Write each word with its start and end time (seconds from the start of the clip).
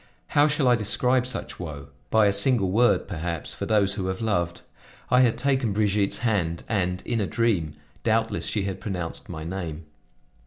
How 0.29 0.47
shall 0.47 0.67
I 0.67 0.73
describe 0.73 1.27
such 1.27 1.59
woe? 1.59 1.89
By 2.09 2.25
a 2.25 2.33
single 2.33 2.71
word, 2.71 3.07
perhaps, 3.07 3.53
for 3.53 3.67
those 3.67 3.93
who 3.93 4.07
have 4.07 4.19
loved. 4.19 4.61
I 5.11 5.21
had 5.21 5.37
taken 5.37 5.73
Brigitte's 5.73 6.17
hand, 6.25 6.63
and, 6.67 7.03
in 7.05 7.21
a 7.21 7.27
dream, 7.27 7.75
doubtless, 8.03 8.47
she 8.47 8.63
had 8.63 8.79
pronounced 8.81 9.29
my 9.29 9.43
name. 9.43 9.85